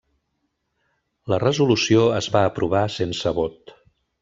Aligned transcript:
La 1.33 1.39
resolució 1.43 2.07
es 2.21 2.31
va 2.37 2.43
aprovar 2.49 2.83
sense 2.97 3.37
vot. 3.43 3.79